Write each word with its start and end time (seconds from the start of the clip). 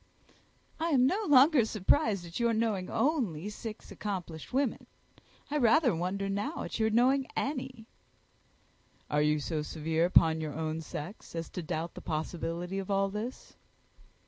"I 0.79 0.87
am 0.89 1.05
no 1.05 1.25
longer 1.27 1.63
surprised 1.63 2.25
at 2.25 2.39
your 2.39 2.53
knowing 2.53 2.89
only 2.89 3.49
six 3.49 3.91
accomplished 3.91 4.51
women. 4.51 4.87
I 5.51 5.57
rather 5.59 5.95
wonder 5.95 6.27
now 6.27 6.63
at 6.63 6.79
your 6.79 6.89
knowing 6.89 7.27
any." 7.35 7.85
"Are 9.11 9.21
you 9.21 9.39
so 9.39 9.61
severe 9.61 10.05
upon 10.05 10.41
your 10.41 10.55
own 10.55 10.81
sex 10.81 11.35
as 11.35 11.49
to 11.49 11.61
doubt 11.61 11.93
the 11.93 12.01
possibility 12.01 12.79
of 12.79 12.89
all 12.89 13.09
this?" 13.09 13.53